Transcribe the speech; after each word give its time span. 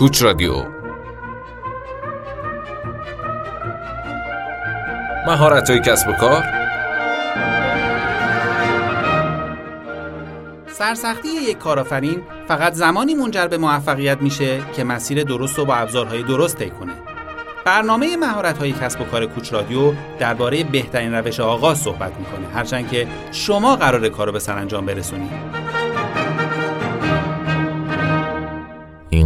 کوچ 0.00 0.22
رادیو 0.22 0.64
مهارت 5.26 5.70
های 5.70 5.80
کسب 5.80 6.08
و 6.08 6.12
کار 6.12 6.44
سرسختی 10.72 11.28
یک 11.28 11.58
کارآفرین 11.58 12.22
فقط 12.48 12.72
زمانی 12.72 13.14
منجر 13.14 13.46
به 13.46 13.58
موفقیت 13.58 14.22
میشه 14.22 14.62
که 14.76 14.84
مسیر 14.84 15.24
درست 15.24 15.58
و 15.58 15.64
با 15.64 15.74
ابزارهای 15.74 16.22
درست 16.22 16.58
طی 16.58 16.70
کنه. 16.70 16.92
برنامه 17.64 18.16
مهارت 18.16 18.58
های 18.58 18.72
کسب 18.72 19.00
و 19.00 19.04
کار 19.04 19.26
کوچ 19.26 19.52
رادیو 19.52 19.92
درباره 20.18 20.64
بهترین 20.64 21.14
روش 21.14 21.40
آغاز 21.40 21.78
صحبت 21.78 22.12
می‌کنه 22.18 22.54
هرچند 22.54 22.90
که 22.90 23.06
شما 23.32 23.76
قرار 23.76 24.08
کار 24.08 24.26
رو 24.26 24.32
به 24.32 24.38
سرانجام 24.38 24.86
برسونید. 24.86 25.59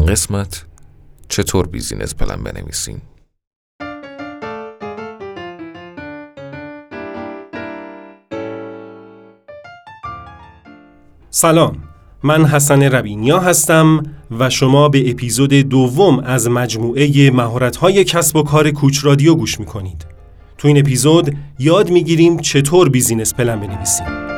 قسمت 0.08 0.64
چطور 1.28 1.66
business 1.66 2.14
plan 2.14 2.42
بنویسیم 2.42 3.02
سلام 11.30 11.76
من 12.22 12.45
حسن 12.45 12.82
ربینیا 12.82 13.40
هستم 13.40 14.02
و 14.38 14.50
شما 14.50 14.88
به 14.88 15.10
اپیزود 15.10 15.52
دوم 15.54 16.18
از 16.18 16.48
مجموعه 16.48 17.30
مهارت‌های 17.30 18.04
کسب 18.04 18.36
و 18.36 18.42
کار 18.42 18.70
کوچ 18.70 19.04
رادیو 19.04 19.34
گوش 19.34 19.60
می‌کنید. 19.60 20.06
تو 20.59 20.68
این 20.68 20.78
اپیزود 20.78 21.36
یاد 21.59 21.90
می‌گیریم 21.90 22.36
چطور 22.36 22.88
business 22.88 23.34
plan 23.34 23.60
بنویسیم. 23.60 24.34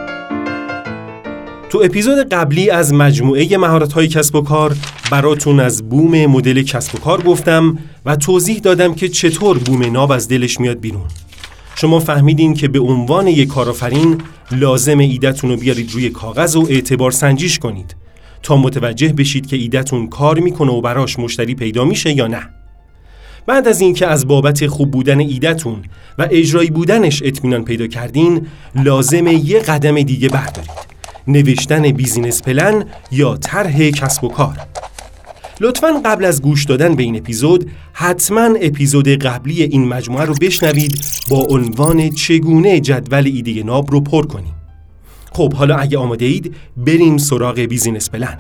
تو 1.77 1.83
اپیزود 1.85 2.19
قبلی 2.29 2.71
از 2.71 2.95
مجموعه 2.95 3.59
مهارت‌های 3.59 4.09
کسب 4.09 4.35
و 4.35 4.41
کار 4.41 4.77
براتون 5.11 5.61
از 5.61 5.89
بوم 5.89 6.27
مدل 6.27 6.63
کسب 6.63 6.95
و 6.95 6.99
کار 6.99 7.23
گفتم 7.23 7.79
و 8.07 8.16
توضیح 8.16 8.59
دادم 8.59 8.95
که 8.95 9.09
چطور 9.09 9.59
بوم 9.59 9.93
ناب 9.93 10.13
از 10.13 10.29
دلش 10.29 10.60
میاد 10.60 10.80
بیرون. 10.80 11.04
شما 11.74 12.01
فهمیدین 12.01 12.54
که 12.54 12.69
به 12.69 12.80
عنوان 12.80 13.27
یک 13.27 13.49
کارآفرین 13.49 14.21
لازم 14.52 14.99
ایدهتون 14.99 15.51
رو 15.51 15.57
بیارید 15.57 15.93
روی 15.93 16.10
کاغذ 16.10 16.57
و 16.57 16.66
اعتبار 16.71 17.10
سنجیش 17.10 17.59
کنید 17.59 17.97
تا 18.43 18.57
متوجه 18.57 19.13
بشید 19.13 19.47
که 19.47 19.57
ایدهتون 19.57 20.09
کار 20.09 20.38
می‌کنه 20.38 20.73
و 20.73 20.80
براش 20.80 21.19
مشتری 21.19 21.54
پیدا 21.54 21.85
میشه 21.85 22.13
یا 22.13 22.27
نه. 22.27 22.49
بعد 23.47 23.69
از 23.69 23.80
اینکه 23.80 24.07
از 24.07 24.27
بابت 24.27 24.66
خوب 24.66 24.91
بودن 24.91 25.21
ایدهتون 25.21 25.82
و 26.19 26.29
اجرایی 26.30 26.71
بودنش 26.71 27.23
اطمینان 27.24 27.65
پیدا 27.65 27.87
کردین 27.87 28.47
لازمه 28.74 29.27
یه 29.27 29.59
قدم 29.59 30.02
دیگه 30.02 30.29
بردارید 30.29 30.96
نوشتن 31.29 31.91
business 31.91 32.43
plan 32.43 32.85
یا 33.10 33.37
طرح 33.37 33.91
کسب 33.91 34.24
و 34.24 34.29
کار. 34.29 34.57
لطفا 35.60 36.01
قبل 36.05 36.24
از 36.24 36.43
گوش 36.43 36.65
دادن 36.65 36.95
به 36.96 37.02
این 37.02 37.16
اپیزود 37.16 37.71
حتما 37.93 38.41
اپیزود 38.60 39.09
قبلی 39.09 39.63
این 39.63 39.88
مجموعه 39.88 40.24
رو 40.24 40.35
بشنوید 40.41 41.01
با 41.30 41.38
عنوان 41.38 42.10
چگونه 42.10 42.80
جدول 42.80 43.27
ایده 43.27 43.63
ناب 43.63 43.91
رو 43.91 44.01
پر 44.01 44.27
کنیم. 44.27 44.54
خب 45.32 45.54
حالا 45.54 45.77
اگه 45.77 45.99
آماده 45.99 46.24
اید 46.24 46.54
بریم 46.77 47.19
سراغ 47.19 47.60
business 47.60 48.10
plan. 48.10 48.38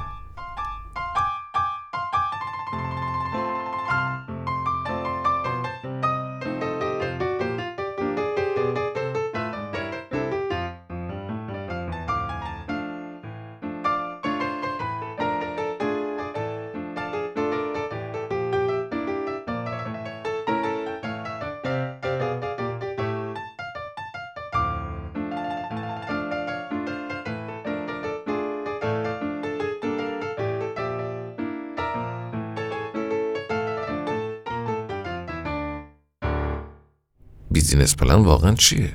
پلن 38.16 38.24
واقعا 38.24 38.54
چیه؟ 38.54 38.90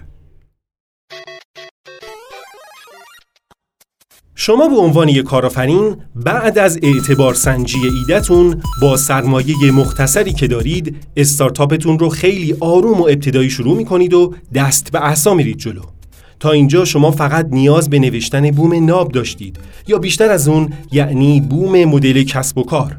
شما 4.35 4.67
به 4.67 4.75
عنوان 4.75 5.09
یک 5.09 5.25
کارآفرین 5.25 5.95
بعد 6.15 6.59
از 6.59 6.79
اعتبار 6.83 7.33
سنجی 7.33 7.77
ایدهتون 7.99 8.61
با 8.81 8.97
سرمایه 8.97 9.71
مختصری 9.71 10.33
که 10.33 10.47
دارید 10.47 10.95
استارتاپتون 11.17 11.99
رو 11.99 12.09
خیلی 12.09 12.55
آروم 12.59 13.01
و 13.01 13.03
ابتدایی 13.03 13.49
شروع 13.49 13.77
می 13.77 13.85
کنید 13.85 14.13
و 14.13 14.33
دست 14.53 14.91
به 14.91 14.99
عصا 14.99 15.33
میرید 15.33 15.57
جلو 15.57 15.81
تا 16.39 16.51
اینجا 16.51 16.85
شما 16.85 17.11
فقط 17.11 17.47
نیاز 17.51 17.89
به 17.89 17.99
نوشتن 17.99 18.51
بوم 18.51 18.85
ناب 18.85 19.11
داشتید 19.11 19.59
یا 19.87 19.97
بیشتر 19.97 20.29
از 20.29 20.47
اون 20.47 20.73
یعنی 20.91 21.41
بوم 21.41 21.85
مدل 21.85 22.23
کسب 22.23 22.57
و 22.57 22.63
کار 22.63 22.97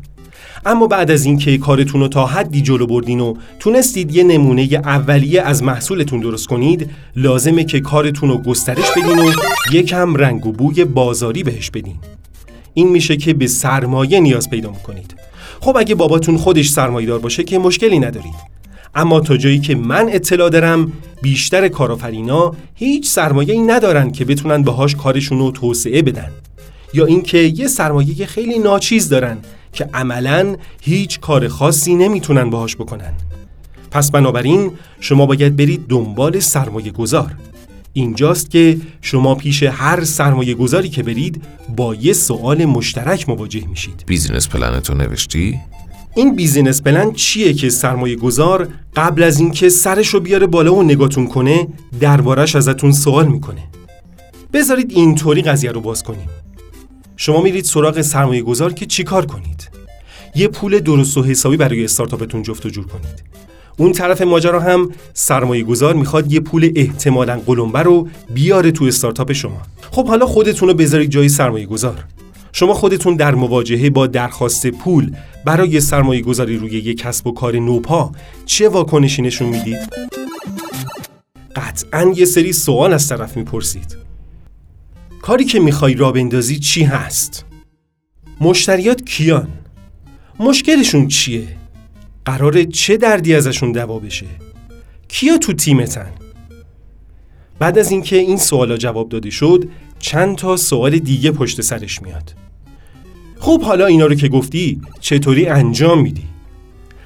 اما 0.66 0.86
بعد 0.86 1.10
از 1.10 1.24
اینکه 1.24 1.58
کارتون 1.58 2.00
رو 2.00 2.08
تا 2.08 2.26
حدی 2.26 2.62
جلو 2.62 2.86
بردین 2.86 3.20
و 3.20 3.34
تونستید 3.58 4.16
یه 4.16 4.24
نمونه 4.24 4.68
اولیه 4.72 5.42
از 5.42 5.62
محصولتون 5.62 6.20
درست 6.20 6.46
کنید 6.46 6.90
لازمه 7.16 7.64
که 7.64 7.80
کارتون 7.80 8.28
رو 8.28 8.38
گسترش 8.38 8.90
بدین 8.96 9.18
و 9.18 9.32
یکم 9.72 10.14
رنگ 10.14 10.46
و 10.46 10.52
بوی 10.52 10.84
بازاری 10.84 11.42
بهش 11.42 11.70
بدین. 11.70 11.96
این 12.74 12.88
میشه 12.88 13.16
که 13.16 13.34
به 13.34 13.46
سرمایه 13.46 14.20
نیاز 14.20 14.50
پیدا 14.50 14.70
می‌کنید. 14.70 15.14
خب 15.60 15.76
اگه 15.76 15.94
باباتون 15.94 16.36
خودش 16.36 16.68
سرمایه 16.68 17.06
دار 17.06 17.18
باشه 17.18 17.44
که 17.44 17.58
مشکلی 17.58 17.98
ندارید. 17.98 18.52
اما 18.94 19.20
تا 19.20 19.36
جایی 19.36 19.58
که 19.58 19.74
من 19.74 20.08
اطلاع 20.12 20.50
دارم 20.50 20.92
بیشتر 21.22 21.68
کارآفرینا 21.68 22.52
هیچ 22.74 23.08
سرمایه‌ای 23.08 23.60
ندارن 23.60 24.10
که 24.10 24.24
بتونن 24.24 24.62
باهاش 24.62 24.96
کارشون 24.96 25.38
رو 25.38 25.50
توسعه 25.50 26.02
بدن. 26.02 26.30
یا 26.94 27.06
اینکه 27.06 27.38
یه 27.38 27.66
سرمایه 27.66 28.26
خیلی 28.26 28.58
ناچیز 28.58 29.08
دارن 29.08 29.38
که 29.72 29.88
عملا 29.94 30.56
هیچ 30.80 31.20
کار 31.20 31.48
خاصی 31.48 31.94
نمی‌تونن 31.94 32.50
باهاش 32.50 32.76
بکنن. 32.76 33.12
پس 33.90 34.10
بنابراین 34.10 34.70
شما 35.00 35.26
باید 35.26 35.56
برید 35.56 35.86
دنبال 35.88 36.40
سرمایه 36.40 36.90
گذار. 36.90 37.34
اینجاست 37.92 38.50
که 38.50 38.76
شما 39.00 39.34
پیش 39.34 39.62
هر 39.62 40.04
سرمایه 40.04 40.54
گذاری 40.54 40.88
که 40.88 41.02
برید 41.02 41.42
با 41.76 41.94
یه 41.94 42.12
سوال 42.12 42.64
مشترک 42.64 43.28
مواجه 43.28 43.66
میشید. 43.66 44.04
business 44.06 44.48
plan 44.48 44.79
تو 44.79 44.94
نوشتی؟ 44.94 45.60
این 46.16 46.36
business 46.36 46.82
plan 46.82 47.12
چیه 47.12 47.52
که 47.52 47.70
سرمایه 47.70 48.16
گذار 48.16 48.68
قبل 48.96 49.22
از 49.22 49.40
اینکه 49.40 49.68
سرش 49.68 50.08
رو 50.08 50.20
بیاره 50.20 50.46
بالا 50.46 50.74
و 50.74 50.82
نگاتون 50.82 51.26
کنه 51.26 51.68
دربارش 52.00 52.56
ازتون 52.56 52.92
سوال 52.92 53.26
می‌کنه؟ 53.26 53.62
بذارید 54.52 54.90
اینطوری 54.90 55.42
قضیه 55.42 55.70
رو 55.70 55.80
باز 55.80 56.02
کنیم. 56.02 56.28
شما 57.16 57.40
میرید 57.40 57.64
سراغ 57.64 58.00
سرمایه 58.00 58.42
گذار 58.42 58.72
که 58.72 58.86
چیکار 58.86 59.26
کنید؟ 59.26 59.70
یه 60.34 60.48
پول 60.48 60.78
درست 60.78 61.18
و 61.18 61.22
حسابی 61.22 61.56
برای 61.56 61.84
استارتاپتون 61.84 62.42
جفت 62.42 62.66
و 62.66 62.68
جور 62.68 62.86
کنید. 62.86 63.22
اون 63.76 63.92
طرف 63.92 64.22
ماجرا 64.22 64.60
هم 64.60 64.90
سرمایه 65.14 65.64
گذار 65.64 65.94
می‌خواد 65.94 66.32
یه 66.32 66.40
پول 66.40 66.72
احتمالا 66.76 67.40
قلمبه 67.46 67.82
رو 67.82 68.08
بیاره 68.34 68.70
تو 68.70 68.84
استارتاپ 68.84 69.32
شما. 69.32 69.62
خب 69.90 70.06
حالا 70.06 70.26
خودتون 70.26 70.68
رو 70.68 70.74
بذارید 70.74 71.10
جای 71.10 71.28
سرمایه 71.28 71.66
گذار 71.66 72.04
شما 72.52 72.74
خودتون 72.74 73.16
در 73.16 73.34
مواجهه 73.34 73.90
با 73.90 74.06
درخواست 74.06 74.66
پول 74.66 75.12
برای 75.44 75.80
سرمایه 75.80 76.22
گذاری 76.22 76.56
روی 76.56 76.70
یک 76.70 76.98
کسب 76.98 77.26
و 77.26 77.32
کار 77.32 77.56
نوپا 77.56 78.12
چه 78.46 78.68
واکنشی 78.68 79.22
نشون 79.22 79.48
می‌دید؟ 79.48 79.78
قطعا 81.56 82.12
یه 82.16 82.24
سری 82.24 82.52
سوال 82.52 82.92
از 82.92 83.08
طرف 83.08 83.36
می‌پرسید. 83.36 83.96
کاری 85.22 85.44
که 85.44 85.60
می‌خوای 85.60 85.94
را 85.94 86.12
بندازی 86.12 86.58
چی 86.58 86.82
هست؟ 86.82 87.44
مشتریات 88.40 89.04
کیان؟ 89.04 89.48
مشکلشون 90.40 91.08
چیه؟ 91.08 91.48
قراره 92.24 92.66
چه 92.66 92.96
دردی 92.96 93.34
ازشون 93.34 93.72
دوا 93.72 93.98
بشه؟ 93.98 94.26
کیا 95.08 95.38
تو 95.38 95.52
تیمتن؟ 95.52 96.10
بعد 97.58 97.78
از 97.78 97.90
اینکه 97.90 98.16
این 98.16 98.36
سوالا 98.36 98.76
جواب 98.76 99.08
داده 99.08 99.30
شد 99.30 99.68
چند 99.98 100.36
تا 100.36 100.56
سوال 100.56 100.98
دیگه 100.98 101.30
پشت 101.30 101.60
سرش 101.60 102.02
میاد 102.02 102.34
خب 103.38 103.62
حالا 103.62 103.86
اینا 103.86 104.06
رو 104.06 104.14
که 104.14 104.28
گفتی 104.28 104.80
چطوری 105.00 105.46
انجام 105.46 106.02
میدی؟ 106.02 106.24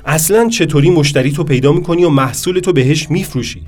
اصلا 0.05 0.49
چطوری 0.49 0.91
مشتری 0.91 1.33
تو 1.33 1.45
پیدا 1.45 1.73
می‌کنی 1.73 2.05
و 2.05 2.11
محصول 2.11 2.59
تو 2.59 2.73
بهش 2.73 3.11
میفروشی؟ 3.11 3.63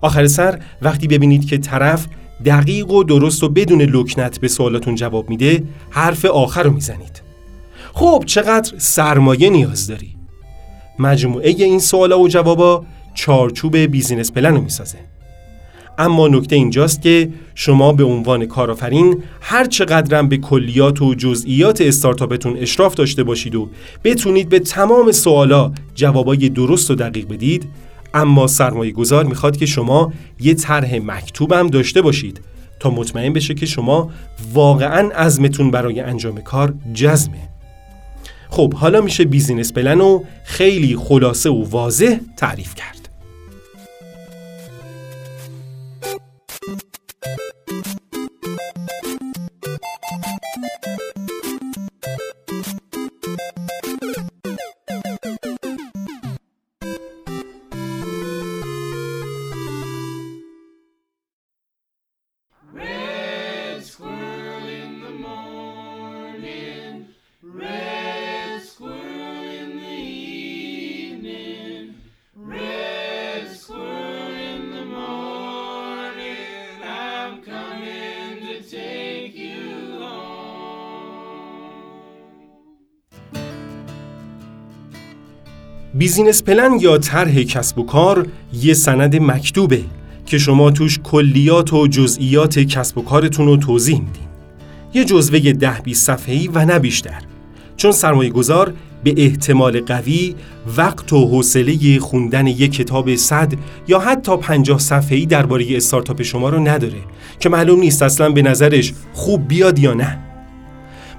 آخر 0.00 0.26
سر 0.26 0.60
وقتی 0.82 1.08
ببینید 1.08 1.46
که 1.46 1.58
طرف 1.58 2.06
دقیق 2.44 2.90
و 2.90 3.04
درست 3.04 3.44
و 3.44 3.48
بدون 3.48 3.82
لکنت 3.82 4.40
به 4.40 4.48
سوالاتون 4.48 4.94
جواب 4.94 5.30
میده 5.30 5.64
حرف 5.90 6.24
آخر 6.24 6.62
رو 6.62 6.72
می‌زنید 6.72 7.22
خب 7.92 8.22
چقدر 8.26 8.72
سرمایه 8.78 9.50
نیاز 9.50 9.86
داری؟ 9.86 10.16
مجموعه 10.98 11.48
این 11.48 11.78
سوالا 11.78 12.20
و 12.20 12.28
جوابا 12.28 12.84
چارچوب 13.14 13.76
بیزینس 13.76 14.32
پلن 14.32 14.54
رو 14.54 14.60
می‌سازه 14.60 14.98
اما 15.98 16.28
نکته 16.28 16.56
اینجاست 16.56 17.02
که 17.02 17.32
شما 17.54 17.92
به 17.92 18.04
عنوان 18.04 18.46
کارآفرین 18.46 19.22
هر 19.40 19.64
چقدرم 19.64 20.28
به 20.28 20.36
کلیات 20.36 21.02
و 21.02 21.14
جزئیات 21.14 21.80
استارتاپتون 21.80 22.56
اشراف 22.56 22.94
داشته 22.94 23.22
باشید 23.22 23.54
و 23.54 23.68
بتونید 24.04 24.48
به 24.48 24.58
تمام 24.58 25.12
سوالا 25.12 25.72
جوابای 25.94 26.48
درست 26.48 26.90
و 26.90 26.94
دقیق 26.94 27.28
بدید 27.28 27.68
اما 28.14 28.46
سرمایه 28.46 28.92
گذار 28.92 29.24
می‌خواد 29.24 29.56
که 29.56 29.66
شما 29.66 30.12
یه 30.40 30.54
طرح 30.54 30.98
مکتوبم 31.04 31.66
داشته 31.66 32.02
باشید 32.02 32.40
تا 32.80 32.90
مطمئن 32.90 33.32
بشه 33.32 33.54
که 33.54 33.66
شما 33.66 34.10
واقعا 34.52 35.08
عزمتون 35.08 35.70
برای 35.70 36.00
انجام 36.00 36.40
کار 36.40 36.74
جزمه 36.94 37.48
خب 38.50 38.74
حالا 38.74 39.00
میشه 39.00 39.24
بیزینس 39.24 39.72
پلن 39.72 39.98
رو 39.98 40.24
خیلی 40.44 40.96
خلاصه 40.96 41.50
و 41.50 41.64
واضح 41.70 42.16
تعریف 42.36 42.74
کرد. 42.74 43.01
بیزینس 86.02 86.42
پلن 86.42 86.78
یا 86.80 86.98
طرح 86.98 87.42
کسب 87.42 87.78
و 87.78 87.82
کار 87.82 88.26
یه 88.52 88.74
سند 88.74 89.16
مکتوبه 89.16 89.80
که 90.26 90.38
شما 90.38 90.70
توش 90.70 90.98
کلیات 91.04 91.72
و 91.72 91.86
جزئیات 91.86 92.58
کسب 92.58 92.98
و 92.98 93.02
کارتون 93.02 93.46
رو 93.46 93.56
توضیح 93.56 93.98
میدین. 93.98 94.28
یه 94.94 95.04
جزوه 95.04 95.52
ده 95.52 95.80
20 95.80 96.06
صفحه‌ای 96.06 96.48
و 96.54 96.64
نه 96.64 96.78
بیشتر. 96.78 97.22
چون 97.76 97.92
سرمایه 97.92 98.30
گذار 98.30 98.74
به 99.04 99.14
احتمال 99.16 99.80
قوی 99.80 100.34
وقت 100.76 101.12
و 101.12 101.28
حوصله 101.28 101.98
خوندن 101.98 102.46
یک 102.46 102.72
کتاب 102.72 103.16
صد 103.16 103.52
یا 103.88 103.98
حتی 103.98 104.36
پنجاه 104.36 104.78
صفحه‌ای 104.78 105.26
درباره 105.26 105.76
استارتاپ 105.76 106.22
شما 106.22 106.48
رو 106.48 106.58
نداره 106.58 107.00
که 107.40 107.48
معلوم 107.48 107.80
نیست 107.80 108.02
اصلا 108.02 108.28
به 108.28 108.42
نظرش 108.42 108.92
خوب 109.12 109.48
بیاد 109.48 109.78
یا 109.78 109.94
نه. 109.94 110.18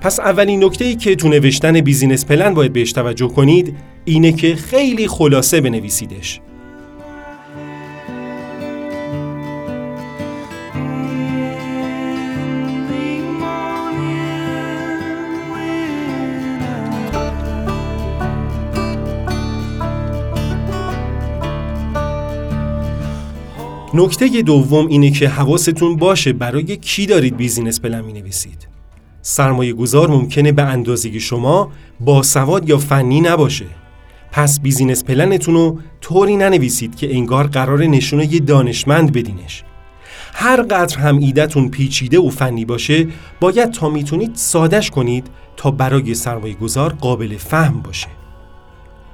پس 0.02 0.20
اولین 0.20 0.64
نکته 0.64 0.86
ای 0.86 0.96
که 0.96 1.16
تو 1.16 1.28
نوشتن 1.30 1.82
business 1.82 2.26
plan 2.26 2.54
باید 2.54 2.74
بهش 2.74 2.92
توجه 2.92 3.28
کنید 3.28 3.76
اینه 4.06 4.32
که 4.32 4.56
خیلی 4.56 5.08
خلاصه 5.08 5.62
بنویسیدش. 5.62 6.42
نکته 23.96 24.42
دوم 24.42 24.88
اینه 24.88 25.12
که 25.12 25.30
حواستون 25.30 25.96
باشه 25.96 26.34
برای 26.34 26.78
کی 26.78 27.06
دارید 27.06 27.38
business 27.38 27.82
plan 27.82 28.02
می 28.02 28.14
نویسید. 28.14 28.68
سرمایه 29.22 29.74
گذار 29.74 30.10
ممکنه 30.10 30.52
به 30.52 30.64
اندازه 30.64 31.20
شما 31.20 31.72
با 32.00 32.24
سواد 32.24 32.70
یا 32.70 32.78
فنی 32.78 33.22
نباشه 33.22 33.66
پس 34.34 34.60
business 34.60 35.04
plan 35.04 35.33
تون 35.33 35.56
رو 35.56 35.80
طوری 36.02 36.38
ننویسید 36.38 36.96
که 36.96 37.16
انگار 37.16 37.48
قراره 37.48 37.86
نشون 37.86 38.34
یه 38.34 38.40
دانشمند 38.40 39.14
بدینش. 39.14 39.64
هر 40.34 40.62
قدر 40.62 40.98
هم 40.98 41.18
ایدهتون 41.18 41.70
پیچیده 41.70 42.20
و 42.20 42.30
فنی 42.30 42.66
باشه 42.66 43.08
باید 43.40 43.72
تا 43.72 43.90
می‌تونید 43.90 44.32
سادش 44.36 44.92
کنید 44.92 45.28
تا 45.58 45.72
برای 45.72 46.14
سرمایه 46.14 46.54
گذار 46.54 46.94
قابل 46.94 47.38
فهم 47.38 47.82
باشه. 47.82 48.08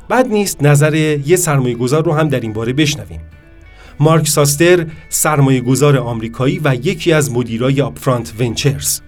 بد 0.09 0.27
نیست 0.27 0.63
نظر 0.63 0.95
یه 1.25 1.35
سرمایه 1.35 1.75
گذار 1.75 2.05
رو 2.05 2.13
هم 2.13 2.27
در 2.27 2.39
این 2.39 2.53
باره 2.53 2.73
بشنویم. 2.73 3.21
مارک 3.99 4.27
ساستر 4.27 4.85
سرمایه 5.09 5.61
گذار 5.61 5.97
آمریکایی 5.97 6.61
و 6.63 6.75
یکی 6.75 7.13
از 7.13 7.31
مدیرای 7.31 7.81
Upfront 7.81 8.33
Ventures 8.39 9.01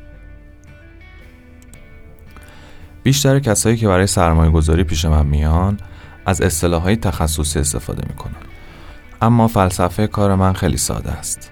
بیشتر 3.03 3.39
کسایی 3.39 3.77
که 3.77 3.87
برای 3.87 4.07
سرمایه 4.07 4.51
گذاری 4.51 4.83
پیش 4.83 5.05
من 5.05 5.25
میان 5.25 5.77
از 6.25 6.41
اصطلاح 6.41 6.83
های 6.83 6.95
تخصصی 6.95 7.59
استفاده 7.59 8.03
می‌کنن 8.09 8.35
اما 9.21 9.47
فلسفه 9.47 10.07
کار 10.07 10.35
من 10.35 10.53
خیلی 10.53 10.77
ساده 10.77 11.11
است. 11.11 11.51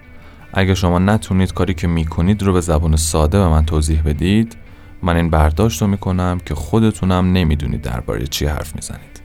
اگه 0.52 0.74
شما 0.74 0.98
نتونید 0.98 1.54
کاری 1.54 1.74
که 1.74 1.86
می‌کنید 1.86 2.42
رو 2.42 2.52
به 2.52 2.60
زبان 2.60 2.96
ساده 2.96 3.38
به 3.38 3.48
من 3.48 3.66
توضیح 3.66 4.02
بدید 4.02 4.56
من 5.02 5.16
این 5.16 5.30
برداشت 5.30 5.82
رو 5.82 5.88
می‌کنم 5.88 6.40
که 6.44 6.54
خودتونم 6.54 7.32
نمی‌دونید 7.32 7.82
درباره 7.82 8.26
چی 8.26 8.46
حرف 8.46 8.74
می‌زنید 8.74 9.20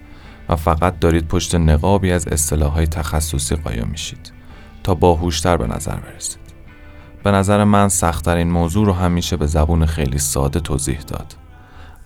و 0.50 0.56
فقط 0.56 1.00
دارید 1.00 1.28
پشت 1.28 1.56
نقابی 1.56 2.12
از 2.12 2.28
اصطلاح 2.28 2.74
های 2.74 2.88
تخصصی 2.88 3.56
قایم 3.56 3.88
میشید 3.92 4.32
تا 4.84 4.96
باهوشتر 4.96 5.58
به 5.58 5.68
نظر 5.68 5.96
برسید. 5.96 6.46
به 7.24 7.32
نظر 7.32 7.64
من 7.64 7.90
سختترین 7.90 8.52
موضوع 8.52 8.86
رو 8.86 8.94
همیشه 8.94 9.38
به 9.38 9.46
زبون 9.46 9.86
خیلی 9.86 10.18
ساده 10.18 10.60
توضیح 10.60 11.00
داد. 11.00 11.36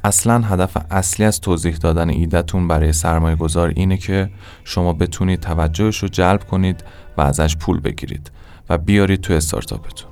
اصلا 0.03 0.39
هدف 0.39 0.77
اصلی 0.91 1.25
از 1.25 1.41
توضیح 1.41 1.75
دادن 1.75 2.09
ایدهتون 2.09 2.67
برای 2.67 2.93
سرمایه 2.93 3.35
گذار 3.35 3.73
اینه 3.75 3.97
که 3.97 4.29
شما 4.63 4.93
بتونید 4.93 5.39
توجهش 5.39 5.97
رو 5.97 6.07
جلب 6.07 6.43
کنید 6.43 6.83
و 7.17 7.21
ازش 7.21 7.57
پول 7.57 7.79
بگیرید 7.79 8.31
و 8.69 8.77
بیارید 8.77 9.21
تو 9.21 9.33
استارتاپتون. 9.33 10.09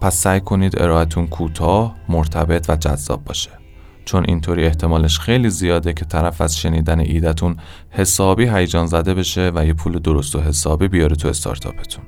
پس 0.00 0.14
سعی 0.14 0.40
کنید 0.40 0.82
ارائهتون 0.82 1.26
کوتاه، 1.26 1.96
مرتبط 2.08 2.70
و 2.70 2.76
جذاب 2.76 3.24
باشه. 3.24 3.50
چون 4.04 4.24
اینطوری 4.28 4.64
احتمالش 4.64 5.18
خیلی 5.18 5.50
زیاده 5.50 5.92
که 5.92 6.04
طرف 6.04 6.40
از 6.40 6.58
شنیدن 6.58 7.00
ایدهتون 7.00 7.56
حسابی 7.90 8.48
هیجان 8.48 8.86
زده 8.86 9.14
بشه 9.14 9.52
و 9.54 9.66
یه 9.66 9.72
پول 9.72 9.98
درست 9.98 10.36
و 10.36 10.40
حسابی 10.40 10.88
بیاره 10.88 11.16
تو 11.16 11.28
استارتاپتون. 11.28 12.04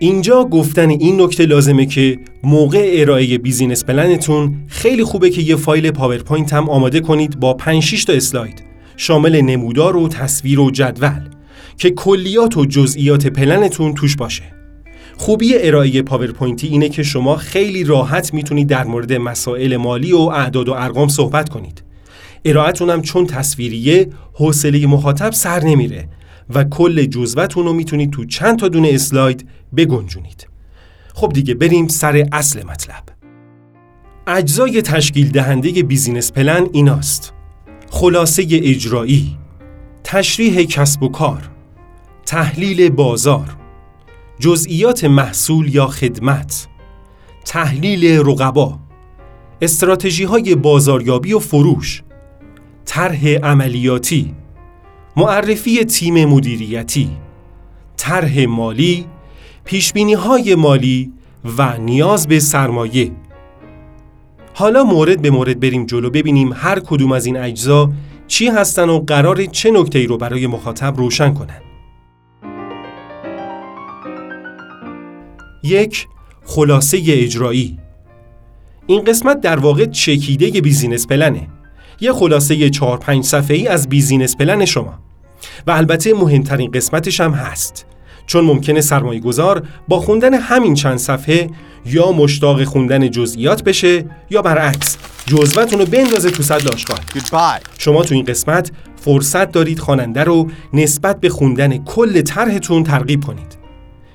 اینجا 0.00 0.44
گفتن 0.44 0.90
این 0.90 1.20
نکته 1.20 1.46
لازمه 1.46 1.86
که 1.86 2.18
موقع 2.42 2.90
ارائه 2.92 3.38
business 3.38 3.84
plan 3.84 4.24
تون 4.24 4.54
خیلی 4.66 5.04
خوبه 5.04 5.30
که 5.30 5.42
یه 5.42 5.56
فایل 5.56 5.90
پاورپوینت 5.90 6.52
هم 6.52 6.70
آماده 6.70 7.00
کنید 7.00 7.40
با 7.40 7.54
5 7.54 8.04
تا 8.04 8.12
اسلاید 8.12 8.62
شامل 8.96 9.40
نمودار 9.40 9.96
و 9.96 10.08
تصویر 10.08 10.60
و 10.60 10.70
جدول 10.70 11.28
که 11.76 11.90
کلیات 11.90 12.56
و 12.56 12.64
جزئیات 12.64 13.26
پلنتون 13.26 13.94
توش 13.94 14.16
باشه. 14.16 14.42
خوبی 15.16 15.54
ارائه 15.58 16.02
پاورپوینتی 16.02 16.66
اینه 16.66 16.88
که 16.88 17.02
شما 17.02 17.36
خیلی 17.36 17.84
راحت 17.84 18.34
می‌تونید 18.34 18.66
در 18.68 18.84
مورد 18.84 19.12
مسائل 19.12 19.76
مالی 19.76 20.12
و 20.12 20.18
اعداد 20.18 20.68
و 20.68 20.72
ارقام 20.72 21.08
صحبت 21.08 21.48
کنید. 21.48 21.82
ارائهتون 22.44 22.90
هم 22.90 23.02
چون 23.02 23.26
تصویریه 23.26 24.08
حوصله 24.32 24.86
مخاطب 24.86 25.32
سر 25.32 25.64
نمیره 25.64 26.08
و 26.54 26.64
کل 26.64 27.04
جزوتون 27.04 27.64
رو 27.64 27.72
می‌تونید 27.72 28.10
تو 28.10 28.24
چند 28.24 28.58
تا 28.58 28.68
دونه 28.68 28.90
اسلاید 28.92 29.48
بگنجونید. 29.76 30.48
خب 31.14 31.32
دیگه 31.32 31.54
بریم 31.54 31.88
سر 31.88 32.26
اصل 32.32 32.66
مطلب. 32.66 33.02
اجزای 34.26 34.82
تشکیل 34.82 35.30
دهنده 35.30 35.82
بیزینس 35.82 36.32
پلن 36.32 36.66
ایناست. 36.72 37.32
خلاصه 37.90 38.46
اجرایی 38.50 39.38
تشریح 40.04 40.64
کسب 40.64 41.02
و 41.02 41.08
کار 41.08 41.50
تحلیل 42.26 42.88
بازار 42.88 43.56
جزئیات 44.38 45.04
محصول 45.04 45.74
یا 45.74 45.86
خدمت 45.86 46.68
تحلیل 47.44 48.20
رقبا 48.20 48.78
استراتژی 49.62 50.24
های 50.24 50.54
بازاریابی 50.54 51.32
و 51.32 51.38
فروش 51.38 52.02
طرح 52.84 53.28
عملیاتی 53.28 54.34
معرفی 55.18 55.84
تیم 55.84 56.24
مدیریتی 56.24 57.10
طرح 57.96 58.44
مالی 58.44 59.06
پیشبینی 59.64 60.14
های 60.14 60.54
مالی 60.54 61.12
و 61.58 61.78
نیاز 61.78 62.28
به 62.28 62.40
سرمایه. 62.40 63.12
حالا 64.54 64.84
مورد 64.84 65.22
به 65.22 65.30
مورد 65.30 65.60
بریم 65.60 65.86
جلو 65.86 66.10
ببینیم 66.10 66.52
هر 66.52 66.80
کدوم 66.80 67.12
از 67.12 67.26
این 67.26 67.36
اجزا 67.36 67.92
چی 68.26 68.48
هستن 68.48 68.88
و 68.88 68.98
قراره 68.98 69.46
چه 69.46 69.70
نکته 69.70 69.98
ای 69.98 70.06
رو 70.06 70.16
برای 70.16 70.46
مخاطب 70.46 70.96
روشن 70.96 71.34
کنن. 71.34 71.60
یک 75.62 76.06
خلاصه 76.44 76.98
اجرایی. 77.06 77.78
این 78.86 79.04
قسمت 79.04 79.40
در 79.40 79.58
واقع 79.58 79.86
چکیده 79.86 80.60
business 80.60 81.06
plan 81.06 81.40
ـه 81.40 81.48
یه 82.00 82.12
خلاصه 82.12 82.70
4 82.70 82.98
5 82.98 83.24
صفحه‌ای 83.24 83.68
از 83.68 83.88
business 83.88 84.36
plan 84.36 84.64
شما. 84.64 85.07
و 85.66 85.70
البته 85.70 86.14
مهمترین 86.14 86.70
قسمتش 86.70 87.20
هم 87.20 87.32
هست. 87.32 87.86
چون 88.26 88.44
ممکنه 88.44 88.80
سرمایه 88.80 89.20
گذار 89.20 89.62
با 89.88 90.00
خوندن 90.00 90.34
همین 90.34 90.74
چند 90.74 90.98
صفحه 90.98 91.50
یا 91.86 92.12
مشتاق 92.12 92.64
خوندن 92.64 93.10
جزئیات 93.10 93.64
بشه 93.64 94.04
یا 94.30 94.42
برعکس 94.42 94.96
جزوتون 95.26 95.78
رو 95.78 95.86
بندازه 95.86 96.30
تو 96.30 96.42
صد 96.42 96.64
لاشقال 96.64 96.98
شما 97.78 98.02
تو 98.02 98.14
این 98.14 98.24
قسمت 98.24 98.72
فرصت 98.96 99.52
دارید 99.52 99.78
خواننده 99.78 100.24
رو 100.24 100.50
نسبت 100.72 101.20
به 101.20 101.28
خوندن 101.28 101.84
کل 101.84 102.20
طرحتون 102.22 102.84
ترغیب 102.84 103.24
کنید. 103.24 103.58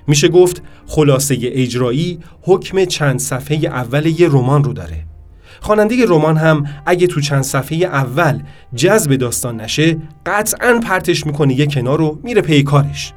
میشه 0.08 0.28
گفت 0.28 0.62
خلاصه 0.88 1.38
اجرایی 1.42 2.20
حکم 2.42 2.86
چند 2.86 3.20
صفحه 3.20 3.58
اول 3.58 4.06
یه 4.06 4.28
رمان 4.28 4.64
رو 4.64 4.74
داره. 4.74 5.06
خواننده 5.64 6.06
رمان 6.08 6.38
هم 6.38 6.66
اگه 6.86 7.08
تو 7.08 7.22
چند 7.22 7.42
صفحه 7.44 7.78
اول 7.78 8.40
جذب 8.76 9.16
داستان 9.16 9.62
نشه 9.62 9.98
قطعا 10.26 10.80
پرتش 10.80 11.26
می‌کنه 11.26 11.60
یه 11.60 11.66
کنار 11.66 11.98
رو 11.98 12.20
میره 12.24 12.42
پی 12.42 12.64
کارش. 12.64 13.14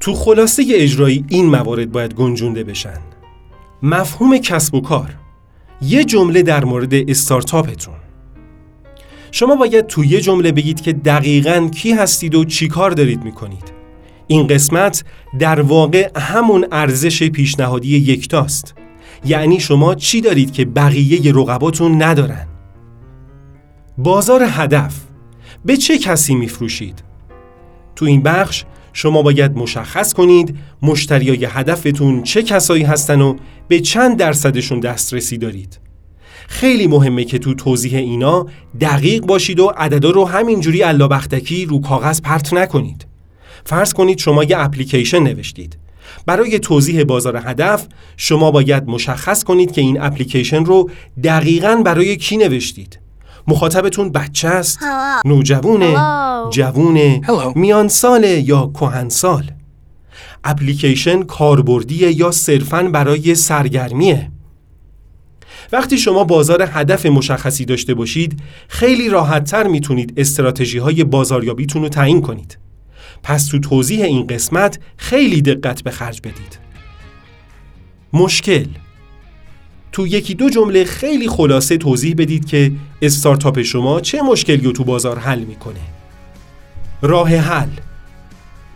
تو 0.00 0.14
خلاصه 0.14 0.64
اجرایی 0.70 1.24
این 1.28 1.46
موارد 1.46 1.92
باید 1.92 2.14
گنجونده 2.14 2.64
بشن. 2.64 2.98
مفهوم 3.82 4.38
کسب 4.38 4.74
و 4.74 4.80
کار. 4.80 5.14
یه 5.82 6.04
جمله 6.04 6.42
در 6.42 6.64
مورد 6.64 6.94
استارتاپتون. 6.94 7.94
شما 9.30 9.56
باید 9.56 9.86
تو 9.86 10.04
یه 10.04 10.20
جمله 10.20 10.52
بگید 10.52 10.80
که 10.80 10.92
دقیقا 10.92 11.68
کی 11.74 11.92
هستید 11.92 12.34
و 12.34 12.44
چی 12.44 12.68
کار 12.68 12.90
دارید 12.90 13.24
می‌کنید. 13.24 13.72
این 14.26 14.46
قسمت 14.46 15.04
در 15.38 15.60
واقع 15.60 16.10
همون 16.16 16.66
ارزش 16.72 17.22
پیشنهادی 17.22 17.98
یکتاست. 17.98 18.74
یعنی 19.24 19.60
شما 19.60 19.94
چی 19.94 20.20
دارید 20.20 20.52
که 20.52 20.64
بقیه 20.64 21.32
رقباتون 21.32 22.02
ندارن؟ 22.02 22.46
بازار 23.98 24.42
هدف. 24.48 24.94
به 25.64 25.76
چه 25.76 25.98
کسی 25.98 26.34
میفروشید؟ 26.34 27.02
تو 27.96 28.04
این 28.04 28.22
بخش 28.22 28.64
شما 28.92 29.22
باید 29.22 29.56
مشخص 29.56 30.12
کنید 30.12 30.56
مشتریای 30.82 31.44
هدفتون 31.44 32.22
چه 32.22 32.42
کسایی 32.42 32.82
هستن 32.82 33.20
و 33.20 33.36
به 33.68 33.80
چند 33.80 34.16
درصدشون 34.16 34.80
دسترسی 34.80 35.38
دارید. 35.38 35.80
خیلی 36.48 36.86
مهمه 36.86 37.24
که 37.24 37.38
تو 37.38 37.54
توضیح 37.54 37.98
اینا 37.98 38.46
دقیق 38.80 39.26
باشید 39.26 39.60
و 39.60 39.72
عددا 39.76 40.10
رو 40.10 40.24
همینجوری 40.24 40.82
بختکی 40.82 41.66
رو 41.66 41.80
کاغذ 41.80 42.20
پرت 42.20 42.52
نکنید. 42.52 43.06
فرض 43.64 43.92
کنید 43.92 44.18
شما 44.18 44.44
یه 44.44 44.58
اپلیکیشن 44.58 45.22
نوشتید. 45.22 45.79
برای 46.26 46.58
توضیح 46.58 47.04
بازار 47.04 47.36
هدف 47.36 47.86
شما 48.16 48.50
باید 48.50 48.86
مشخص 48.86 49.44
کنید 49.44 49.72
که 49.72 49.80
این 49.80 50.00
اپلیکیشن 50.00 50.64
رو 50.64 50.90
دقیقا 51.24 51.82
برای 51.84 52.16
کی 52.16 52.36
نوشتید. 52.36 52.98
مخاطبتون 53.48 54.12
بچه 54.12 54.48
است 54.48 54.78
نوجوونه 55.24 55.96
جوونه 56.50 57.20
میان 57.54 57.88
ساله 57.88 58.48
یا 58.48 58.72
سال 59.08 59.50
اپلیکیشن 60.44 61.22
کاربردیه 61.22 62.18
یا 62.20 62.30
صرفاً 62.30 62.82
برای 62.82 63.34
سرگرمیه. 63.34 64.30
وقتی 65.72 65.98
شما 65.98 66.24
بازار 66.24 66.68
هدف 66.72 67.06
مشخصی 67.06 67.64
داشته 67.64 67.94
باشید 67.94 68.42
خیلی 68.68 69.08
راحتتر 69.08 69.66
می‌تونید 69.66 70.14
استراتژی 70.16 70.78
های 70.78 71.04
بازاریابیتون 71.04 71.82
رو 71.82 71.88
تعیین 71.88 72.20
کنید. 72.20 72.58
پس 73.22 73.46
تو 73.46 73.58
توضیح 73.58 74.04
این 74.04 74.26
قسمت 74.26 74.78
خیلی 74.96 75.42
دقت 75.42 75.82
به 75.82 75.90
خرج 75.90 76.20
بدید. 76.20 76.58
مشکل. 78.12 78.66
تو 79.92 80.06
یکی 80.06 80.34
دو 80.34 80.50
جمله 80.50 80.84
خیلی 80.84 81.28
خلاصه 81.28 81.76
توضیح 81.76 82.14
بدید 82.18 82.44
که 82.44 82.72
استارتاپ 83.02 83.62
شما 83.62 84.00
چه 84.00 84.22
مشکلی 84.22 84.64
رو 84.64 84.72
تو 84.72 84.84
بازار 84.84 85.18
حل 85.18 85.40
می‌کنه. 85.40 85.80
راه 87.02 87.36
حل. 87.36 87.70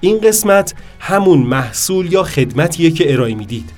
این 0.01 0.21
قسمت 0.21 0.75
همون 1.01 1.39
محصول 1.39 2.13
یا 2.13 2.23
خدمتیه 2.23 2.91
که 2.91 3.13
ارائه 3.13 3.35
می‌دید. 3.35 3.71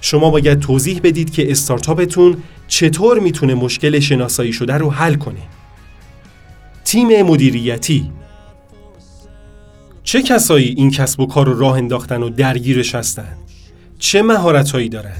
شما 0.00 0.30
باید 0.30 0.60
توضیح 0.60 1.00
بدید 1.02 1.30
که 1.30 1.50
استارتاپتون 1.50 2.42
چطور 2.68 3.18
می‌تونه 3.18 3.54
مشکل 3.54 3.98
شناسایی 4.00 4.52
شده 4.52 4.74
رو 4.74 4.90
حل 4.90 5.14
کنه. 5.14 5.42
تیم 6.84 7.22
مدیریتی. 7.22 8.10
چه 10.08 10.22
کسایی 10.22 10.74
این 10.76 10.90
کسب 10.90 11.20
و 11.20 11.26
کار 11.26 11.46
رو 11.46 11.58
راه 11.58 11.76
انداختن 11.76 12.22
و 12.22 12.28
درگیرش 12.28 12.94
هستن؟ 12.94 13.36
چه 13.98 14.22
مهارتهایی 14.22 14.88
دارن؟ 14.88 15.16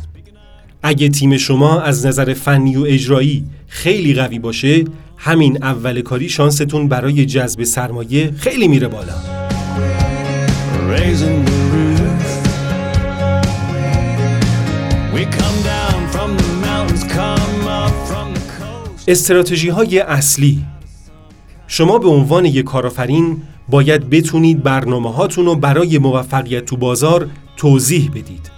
اگه 0.83 1.09
تیم 1.09 1.37
شما 1.37 1.81
از 1.81 2.07
نظر 2.07 2.35
فنی 2.35 2.77
و 2.77 2.83
اجرایی 2.83 3.45
خیلی 3.67 4.15
قوی 4.15 4.39
باشه 4.39 4.85
همین 5.17 5.65
اول 5.65 6.01
کاری 6.01 6.29
شانستون 6.29 6.89
برای 6.89 7.27
جذب 7.27 7.65
سرمایه 7.65 8.33
خیلی 8.37 8.69
میره 8.69 8.89
بالا 8.89 9.15
استراتژی 19.09 19.69
های 19.69 19.99
اصلی 19.99 20.65
شما 21.67 21.99
به 21.99 22.09
عنوان 22.09 22.45
یک 22.45 22.65
کارآفرین 22.65 23.43
باید 23.71 24.11
بتونید 24.11 24.63
برنامه 24.63 25.13
هاتون 25.13 25.47
رو 25.47 25.55
برای 25.55 25.99
موفقیت 25.99 26.65
تو 26.65 26.77
بازار 26.77 27.29
توضیح 27.57 28.11
بدید. 28.11 28.51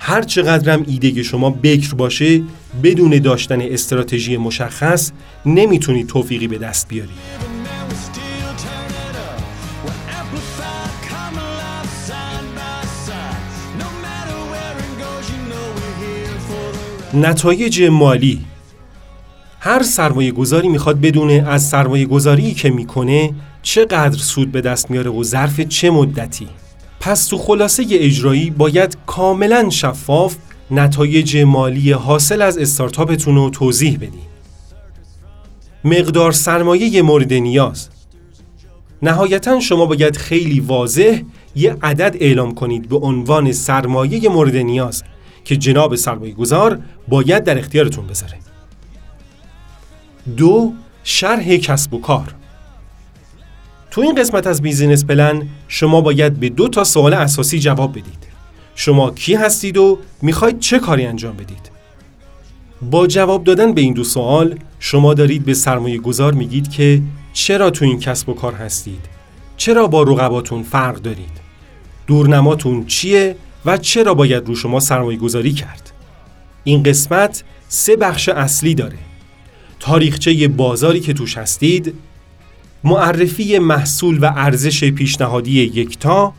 هر 0.00 0.22
چقدرم 0.22 0.84
ایده 0.88 1.22
شما 1.22 1.50
بکر 1.50 1.94
باشه 1.94 2.42
بدون 2.82 3.10
داشتن 3.18 3.60
استراتژی 3.60 4.36
مشخص 4.36 5.12
نمی‌تونید 5.46 6.06
توفیقی 6.06 6.48
به 6.48 6.58
دست 6.58 6.88
بیارید. 6.88 7.54
نتایج 17.14 17.82
مالی 17.82 18.44
هر 19.66 19.82
سرمایه 19.82 20.32
گذاری 20.32 20.68
می‌خواد 20.68 21.00
بدونه 21.00 21.44
از 21.46 21.68
سرمایه 21.68 22.06
گذاری 22.06 22.54
که 22.54 22.70
می‌کنه 22.70 23.34
چقدر 23.62 24.18
سود 24.18 24.52
به 24.52 24.60
دست 24.60 24.90
میاره 24.90 25.10
و 25.10 25.22
ظرف 25.22 25.60
چه 25.60 25.90
مدتی. 25.90 26.48
پس 27.00 27.26
تو 27.26 27.38
خلاصه 27.38 27.86
اجرایی 27.90 28.50
باید 28.50 28.96
کاملا 29.06 29.70
شفاف 29.70 30.36
نتایج 30.70 31.36
مالی 31.36 31.92
حاصل 31.92 32.42
از 32.42 32.58
استارتاپتون 32.58 33.34
رو 33.34 33.50
توضیح 33.50 33.96
بدین 33.96 34.28
مقدار 35.84 36.32
سرمایه 36.32 37.02
مورد 37.02 37.32
نیاز. 37.32 37.88
نهایتا 39.02 39.60
شما 39.60 39.86
باید 39.86 40.16
خیلی 40.16 40.60
واضح 40.60 41.20
یه 41.56 41.76
عدد 41.82 42.16
اعلام 42.20 42.54
کنید 42.54 42.88
به 42.88 42.96
عنوان 42.96 43.52
سرمایه 43.52 44.28
مورد 44.28 44.56
نیاز 44.56 45.02
که 45.44 45.56
جناب 45.56 45.94
سرمایه 45.94 46.34
گذار 46.34 46.78
باید 47.08 47.44
در 47.44 47.58
اختیارتون 47.58 48.06
بذاره. 48.06 48.53
دو 50.36 50.72
شرح 51.04 51.56
کسب 51.56 51.94
و 51.94 52.00
کار. 52.00 52.34
تو 53.90 54.00
این 54.00 54.14
قسمت 54.14 54.46
از 54.46 54.62
بیزینس 54.62 55.04
پلن 55.04 55.48
شما 55.68 56.00
باید 56.00 56.40
به 56.40 56.48
دو 56.48 56.68
تا 56.68 56.84
سوال 56.84 57.14
اساسی 57.14 57.58
جواب 57.58 57.90
بدید. 57.90 58.24
شما 58.74 59.10
کی 59.10 59.34
هستید 59.34 59.76
و 59.76 59.98
می‌خواید 60.22 60.58
چه 60.58 60.78
کاری 60.78 61.06
انجام 61.06 61.36
بدید؟ 61.36 61.70
با 62.90 63.06
جواب 63.06 63.44
دادن 63.44 63.72
به 63.72 63.80
این 63.80 63.94
دو 63.94 64.04
سوال 64.04 64.58
شما 64.78 65.14
دارید 65.14 65.44
به 65.44 65.54
سرمایه 65.54 65.98
گذار 65.98 66.32
میگید 66.32 66.70
که 66.70 67.02
چرا 67.32 67.70
تو 67.70 67.84
این 67.84 68.00
کسب 68.00 68.28
و 68.28 68.34
کار 68.34 68.54
هستید؟ 68.54 69.00
چرا 69.56 69.86
با 69.86 70.02
رقباتون 70.02 70.62
فرق 70.62 70.96
دارید؟ 70.96 71.44
دورنماتون 72.06 72.86
چیه 72.86 73.36
و 73.64 73.76
چرا 73.76 74.14
باید 74.14 74.46
رو 74.46 74.54
شما 74.54 74.80
سرمایه 74.80 75.18
گذاری 75.18 75.52
کرد؟ 75.52 75.92
این 76.64 76.82
قسمت 76.82 77.44
سه 77.68 77.96
بخش 77.96 78.28
اصلی 78.28 78.74
داره. 78.74 78.98
تاریخچه 79.84 80.48
بازاری 80.48 81.00
که 81.00 81.12
توش 81.12 81.38
هستید 81.38 81.94
معرفی 82.84 83.58
محصول 83.58 84.18
و 84.18 84.32
ارزش 84.36 84.84
پیشنهادی 84.84 85.62
یکتا 85.62 86.34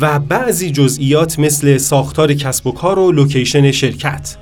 و 0.00 0.18
بعضی 0.18 0.70
جزئیات 0.70 1.38
مثل 1.38 1.76
ساختار 1.76 2.34
کسب 2.34 2.66
و 2.66 2.72
کار 2.72 2.98
و 2.98 3.12
لوکیشن 3.12 3.70
شرکت. 3.70 4.36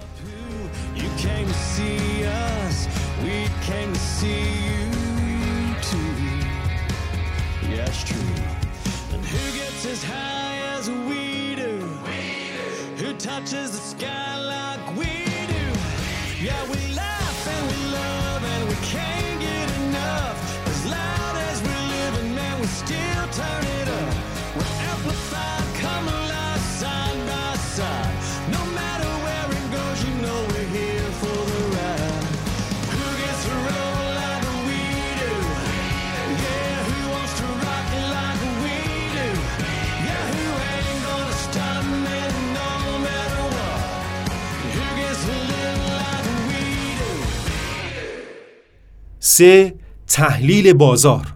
سه 49.36 49.74
تحلیل 50.06 50.72
بازار. 50.72 51.26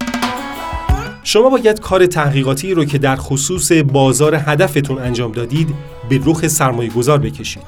شما 1.24 1.50
باید 1.50 1.80
کار 1.80 2.06
تحقیقاتی 2.06 2.74
رو 2.74 2.84
که 2.84 2.98
در 2.98 3.16
خصوص 3.16 3.72
بازار 3.72 4.34
هدفتون 4.34 4.98
انجام 4.98 5.32
دادید 5.32 5.74
به 6.08 6.20
رخ 6.24 6.46
سرمایه 6.48 6.90
گذار 6.90 7.18
بکشید. 7.18 7.62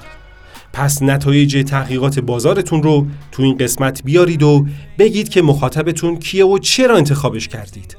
پس 0.72 1.02
نتایج 1.02 1.64
تحقیقات 1.66 2.18
بازارتون 2.18 2.82
رو 2.82 3.06
تو 3.32 3.42
این 3.42 3.56
قسمت 3.56 4.02
بیارید 4.04 4.42
و 4.42 4.66
بگید 4.98 5.28
که 5.28 5.42
مخاطبتون 5.42 6.16
کیه 6.18 6.44
و 6.46 6.58
چرا 6.58 6.96
انتخابش 6.96 7.48
کردید. 7.48 7.96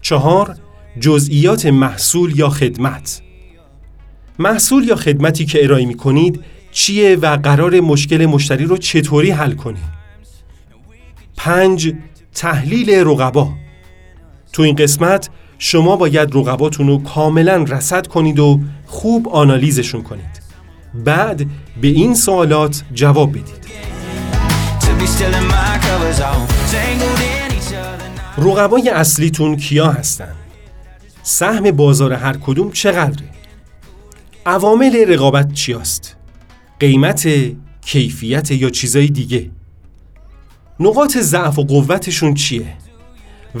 چهار 0.00 0.56
جزئیات 1.00 1.66
محصول 1.66 2.38
یا 2.38 2.48
خدمت. 2.48 3.22
محصول 4.38 4.84
یا 4.84 4.96
خدمتی 4.96 5.46
که 5.46 5.64
ارائه 5.64 5.86
می 5.86 5.94
کنید 5.94 6.40
چیه 6.72 7.16
و 7.16 7.36
قرار 7.36 7.80
مشکل 7.80 8.26
مشتری 8.26 8.64
رو 8.64 8.76
چطوری 8.76 9.30
حل 9.30 9.52
کنه؟ 9.52 10.01
پنج 11.44 11.94
تحلیل 12.34 12.90
رقبا 12.90 13.52
تو 14.52 14.62
این 14.62 14.76
قسمت 14.76 15.30
شما 15.58 15.96
باید 15.96 16.36
رقباتون 16.36 16.86
رو 16.86 17.02
کاملا 17.02 17.56
رسد 17.56 18.06
کنید 18.06 18.38
و 18.38 18.60
خوب 18.86 19.28
آنالیزشون 19.28 20.02
کنید 20.02 20.42
بعد 21.04 21.46
به 21.80 21.88
این 21.88 22.14
سوالات 22.14 22.82
جواب 22.94 23.30
بدید 23.30 23.72
رقبای 28.38 28.88
اصلیتون 28.88 29.56
کیا 29.56 29.92
هستن؟ 29.92 30.34
سهم 31.22 31.70
بازار 31.70 32.12
هر 32.12 32.36
کدوم 32.36 32.70
چقدره؟ 32.70 33.28
عوامل 34.46 35.04
رقابت 35.08 35.52
چی 35.52 35.74
است؟ 35.74 36.16
قیمت، 36.80 37.28
کیفیت 37.80 38.50
یا 38.50 38.70
چیزای 38.70 39.06
دیگه؟ 39.06 39.50
نقاط 40.80 41.18
ضعف 41.18 41.58
و 41.58 41.62
قوتشون 41.62 42.34
چیه؟ 42.34 42.74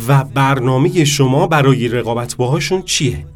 و 0.08 0.24
برنامه 0.24 1.04
شما 1.04 1.46
برای 1.46 1.88
رقابت 1.88 2.36
باهاشون 2.36 2.82
چیه؟ 2.82 3.26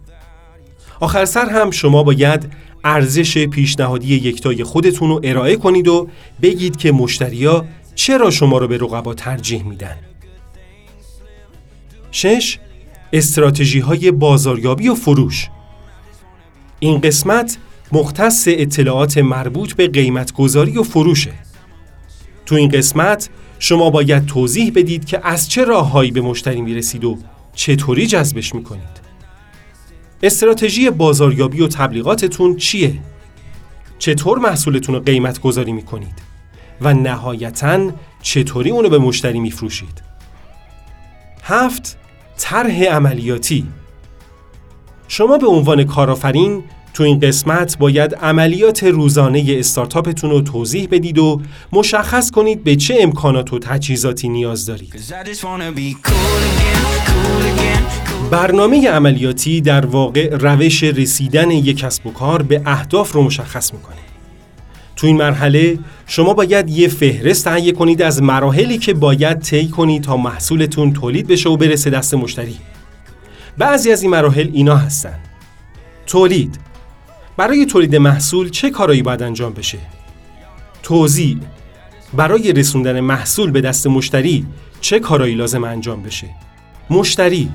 آخر 1.00 1.24
سر 1.24 1.48
هم 1.48 1.70
شما 1.70 2.02
باید 2.02 2.52
ارزش 2.84 3.38
پیشنهادی 3.38 4.14
یکتای 4.14 4.64
خودتون 4.64 5.08
رو 5.08 5.20
ارائه 5.24 5.56
کنید 5.56 5.88
و 5.88 6.08
بگید 6.42 6.76
که 6.76 6.92
مشتریا 6.92 7.64
چرا 7.94 8.30
شما 8.30 8.58
رو 8.58 8.68
به 8.68 8.78
رقبا 8.78 9.14
ترجیح 9.14 9.62
میدن. 9.62 9.96
شش 12.10 12.58
استراتژی 13.12 13.80
های 13.80 14.10
بازاریابی 14.10 14.88
و 14.88 14.94
فروش 14.94 15.48
این 16.78 17.00
قسمت 17.00 17.58
مختص 17.92 18.44
اطلاعات 18.50 19.18
مربوط 19.18 19.72
به 19.72 19.88
قیمت 19.88 20.32
گذاری 20.32 20.78
و 20.78 20.82
فروشه. 20.82 21.32
تو 22.46 22.54
این 22.54 22.68
قسمت 22.68 23.28
شما 23.58 23.90
باید 23.90 24.26
توضیح 24.26 24.72
بدید 24.74 25.04
که 25.04 25.26
از 25.26 25.48
چه 25.48 25.64
راههایی 25.64 26.10
به 26.10 26.20
مشتری 26.20 26.60
می‌رسید 26.60 27.04
و 27.04 27.18
چطوری 27.54 28.06
جذبش 28.06 28.54
می‌کنید. 28.54 29.06
استراتژی 30.22 30.90
بازاریابی 30.90 31.60
و 31.60 31.68
تبلیغاتتون 31.68 32.56
چیه؟ 32.56 32.98
چطور 33.98 34.38
محصولتون 34.38 34.94
رو 34.94 35.00
قیمت 35.00 35.40
گذاری 35.40 35.72
می‌کنید؟ 35.72 36.14
و 36.80 36.94
نهایتا 36.94 37.90
چطوری 38.22 38.70
اونو 38.70 38.88
به 38.88 38.98
مشتری 38.98 39.40
میفروشید؟ 39.40 40.02
هفت 41.42 41.98
طرح 42.38 42.84
عملیاتی 42.84 43.66
شما 45.08 45.38
به 45.38 45.46
عنوان 45.46 45.84
کارآفرین 45.84 46.64
تو 46.96 47.04
این 47.04 47.20
قسمت 47.20 47.78
باید 47.78 48.14
عملیات 48.14 48.84
روزانه 48.84 49.44
استارتاپتون 49.48 50.30
رو 50.30 50.40
توضیح 50.40 50.88
بدید 50.90 51.18
و 51.18 51.40
مشخص 51.72 52.30
کنید 52.30 52.64
به 52.64 52.76
چه 52.76 52.96
امکانات 53.00 53.52
و 53.52 53.58
تجهیزاتی 53.58 54.28
نیاز 54.28 54.66
دارید. 54.66 54.94
برنامه 58.30 58.88
عملیاتی 58.88 59.60
در 59.60 59.86
واقع 59.86 60.36
روش 60.36 60.82
رسیدن 60.82 61.50
یک 61.50 61.78
کسب 61.78 62.06
و 62.06 62.10
کار 62.10 62.42
به 62.42 62.62
اهداف 62.66 63.12
رو 63.12 63.22
مشخص 63.22 63.72
می‌کنه. 63.72 63.96
تو 64.96 65.06
این 65.06 65.16
مرحله 65.16 65.78
شما 66.06 66.34
باید 66.34 66.70
یه 66.70 66.88
فهرست 66.88 67.44
تهیه 67.44 67.72
کنید 67.72 68.02
از 68.02 68.22
مراحلی 68.22 68.78
که 68.78 68.94
باید 68.94 69.40
طی 69.40 69.68
کنید 69.68 70.02
تا 70.02 70.16
محصولتون 70.16 70.92
تولید 70.92 71.26
بشه 71.26 71.48
و 71.48 71.56
برسه 71.56 71.90
دست 71.90 72.14
مشتری. 72.14 72.56
بعضی 73.58 73.92
از 73.92 74.02
این 74.02 74.10
مراحل 74.10 74.50
اینا 74.52 74.76
هستن. 74.76 75.18
تولید 76.06 76.65
برای 77.36 77.66
تولید 77.66 77.96
محصول 77.96 78.50
چه 78.50 78.70
کارایی 78.70 79.02
باید 79.02 79.22
انجام 79.22 79.52
بشه؟ 79.52 79.78
توزیع 80.82 81.38
برای 82.12 82.52
رسوندن 82.52 83.00
محصول 83.00 83.50
به 83.50 83.60
دست 83.60 83.86
مشتری 83.86 84.46
چه 84.80 85.00
کارایی 85.00 85.34
لازم 85.34 85.64
انجام 85.64 86.02
بشه؟ 86.02 86.26
مشتری 86.90 87.48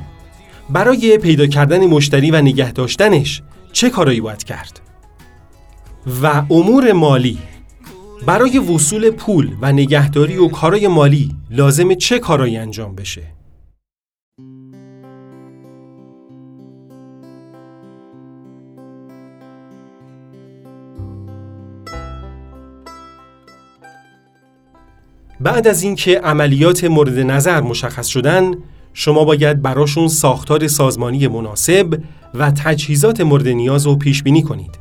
برای 0.69 1.17
پیدا 1.17 1.47
کردن 1.47 1.85
مشتری 1.85 2.31
و 2.31 2.41
نگه 2.41 2.71
داشتنش 2.71 3.41
چه 3.71 3.89
کارایی 3.89 4.21
باید 4.21 4.43
کرد؟ 4.43 4.79
و 6.23 6.43
امور 6.49 6.91
مالی 6.91 7.37
برای 8.25 8.59
وصول 8.59 9.09
پول 9.09 9.55
و 9.61 9.71
نگهداری 9.71 10.37
و 10.37 10.47
کارای 10.47 10.87
مالی 10.87 11.35
لازم 11.49 11.93
چه 11.93 12.19
کارایی 12.19 12.57
انجام 12.57 12.95
بشه؟ 12.95 13.23
بعد 25.43 25.67
از 25.67 25.83
اینکه 25.83 26.19
عملیات 26.19 26.83
مورد 26.83 27.19
نظر 27.19 27.61
مشخص 27.61 28.07
شدن 28.07 28.53
شما 28.93 29.25
باید 29.25 29.61
براشون 29.61 30.07
ساختار 30.07 30.67
سازمانی 30.67 31.27
مناسب 31.27 32.01
و 32.33 32.51
تجهیزات 32.51 33.21
مورد 33.21 33.47
نیاز 33.47 33.85
رو 33.85 33.95
پیش 33.95 34.23
بینی 34.23 34.43
کنید. 34.43 34.79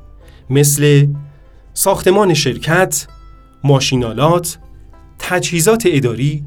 مثل 0.50 1.06
ساختمان 1.74 2.34
شرکت، 2.34 3.06
ماشینالات، 3.64 4.58
تجهیزات 5.18 5.82
اداری، 5.86 6.44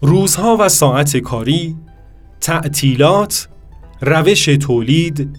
روزها 0.00 0.56
و 0.60 0.68
ساعت 0.68 1.16
کاری، 1.16 1.76
تعطیلات، 2.40 3.48
روش 4.00 4.44
تولید، 4.44 5.38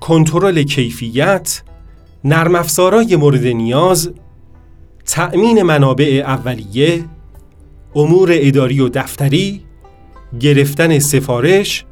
کنترل 0.00 0.62
کیفیت، 0.62 1.62
نرم 2.24 2.54
افزارهای 2.54 3.16
مورد 3.16 3.46
نیاز، 3.46 4.10
تأمین 5.06 5.62
منابع 5.62 6.22
اولیه، 6.26 7.04
امور 7.94 8.28
اداری 8.32 8.80
و 8.80 8.88
دفتری، 8.88 9.60
گرفتن 10.40 10.98
سفارش، 10.98 11.84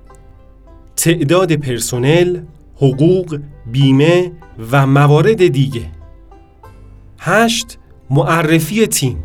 تعداد 0.97 1.53
پرسنل، 1.53 2.41
حقوق، 2.77 3.41
بیمه 3.73 4.33
و 4.73 4.87
موارد 4.87 5.47
دیگه. 5.47 5.83
هشت 7.19 7.79
معرفی 8.11 8.87
تیم. 8.87 9.25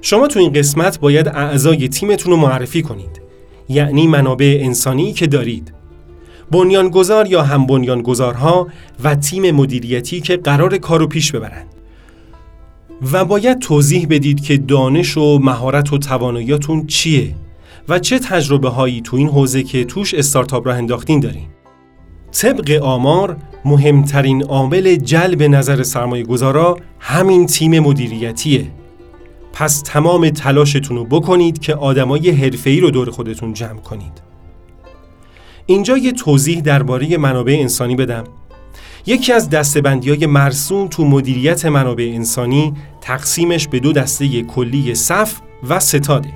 شما 0.00 0.26
تو 0.26 0.40
این 0.40 0.52
قسمت 0.52 1.00
باید 1.00 1.28
اعضای 1.28 1.88
تیمتون 1.88 2.32
رو 2.32 2.36
معرفی 2.36 2.82
کنید. 2.82 3.20
یعنی 3.68 4.06
منابع 4.06 4.60
انسانی 4.62 5.12
که 5.12 5.26
دارید. 5.26 5.72
بنیانگذار 6.50 7.26
یا 7.26 7.42
هم 7.42 7.66
بنیانگذارها 7.66 8.68
و 9.04 9.14
تیم 9.14 9.50
مدیریتی 9.50 10.20
که 10.20 10.36
قرار 10.36 10.78
کارو 10.78 11.06
پیش 11.06 11.32
ببرند. 11.32 11.73
و 13.12 13.24
باید 13.24 13.58
توضیح 13.58 14.06
بدید 14.10 14.40
که 14.40 14.56
دانش 14.56 15.16
و 15.16 15.38
مهارت 15.38 15.92
و 15.92 15.98
تواناییاتون 15.98 16.86
چیه 16.86 17.34
و 17.88 17.98
چه 17.98 18.18
تجربه 18.18 18.68
هایی 18.68 19.00
تو 19.00 19.16
این 19.16 19.28
حوزه 19.28 19.62
که 19.62 19.84
توش 19.84 20.14
استارتاپ 20.14 20.66
راه 20.66 20.76
انداختین 20.76 21.20
دارین. 21.20 21.46
طبق 22.32 22.82
آمار 22.82 23.36
مهمترین 23.64 24.42
عامل 24.42 24.96
جلب 24.96 25.42
نظر 25.42 25.82
سرمایه 25.82 26.24
گذارا 26.24 26.76
همین 26.98 27.46
تیم 27.46 27.80
مدیریتیه. 27.80 28.66
پس 29.52 29.82
تمام 29.82 30.30
تلاشتون 30.30 30.96
رو 30.96 31.04
بکنید 31.04 31.58
که 31.58 31.74
آدمای 31.74 32.30
حرفه‌ای 32.30 32.80
رو 32.80 32.90
دور 32.90 33.10
خودتون 33.10 33.52
جمع 33.52 33.80
کنید. 33.80 34.22
اینجا 35.66 35.98
یه 35.98 36.12
توضیح 36.12 36.60
درباره 36.60 37.16
منابع 37.16 37.56
انسانی 37.60 37.96
بدم. 37.96 38.24
یکی 39.06 39.32
از 39.32 39.50
دستبندی 39.50 40.10
های 40.10 40.26
مرسوم 40.26 40.88
تو 40.88 41.04
مدیریت 41.04 41.66
منابع 41.66 42.12
انسانی 42.14 42.74
تقسیمش 43.00 43.68
به 43.68 43.80
دو 43.80 43.92
دسته 43.92 44.42
کلی 44.42 44.94
صف 44.94 45.40
و 45.68 45.80
ستاده. 45.80 46.32